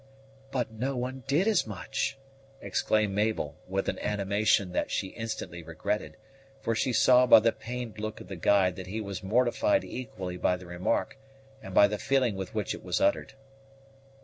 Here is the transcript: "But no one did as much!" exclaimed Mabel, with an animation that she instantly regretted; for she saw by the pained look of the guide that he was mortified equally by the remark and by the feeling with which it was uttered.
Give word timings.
"But 0.49 0.71
no 0.71 0.97
one 0.97 1.23
did 1.27 1.47
as 1.47 1.67
much!" 1.67 2.17
exclaimed 2.59 3.13
Mabel, 3.13 3.59
with 3.67 3.87
an 3.87 3.99
animation 3.99 4.71
that 4.71 4.89
she 4.89 5.09
instantly 5.09 5.61
regretted; 5.61 6.17
for 6.59 6.73
she 6.73 6.91
saw 6.91 7.27
by 7.27 7.39
the 7.39 7.51
pained 7.51 7.99
look 7.99 8.19
of 8.19 8.27
the 8.27 8.35
guide 8.35 8.77
that 8.77 8.87
he 8.87 8.99
was 8.99 9.21
mortified 9.21 9.83
equally 9.83 10.37
by 10.37 10.57
the 10.57 10.65
remark 10.65 11.17
and 11.61 11.75
by 11.75 11.85
the 11.87 11.99
feeling 11.99 12.35
with 12.35 12.55
which 12.55 12.73
it 12.73 12.83
was 12.83 12.99
uttered. 12.99 13.33